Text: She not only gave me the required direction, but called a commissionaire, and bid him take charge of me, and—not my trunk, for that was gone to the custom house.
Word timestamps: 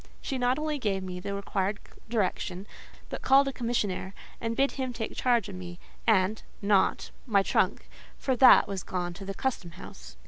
She 0.19 0.39
not 0.39 0.57
only 0.57 0.79
gave 0.79 1.03
me 1.03 1.19
the 1.19 1.35
required 1.35 1.77
direction, 2.09 2.65
but 3.09 3.21
called 3.21 3.47
a 3.47 3.53
commissionaire, 3.53 4.13
and 4.41 4.55
bid 4.55 4.71
him 4.71 4.93
take 4.93 5.15
charge 5.15 5.47
of 5.47 5.53
me, 5.53 5.77
and—not 6.07 7.11
my 7.27 7.43
trunk, 7.43 7.87
for 8.17 8.35
that 8.37 8.67
was 8.67 8.81
gone 8.81 9.13
to 9.13 9.25
the 9.25 9.35
custom 9.35 9.73
house. 9.73 10.17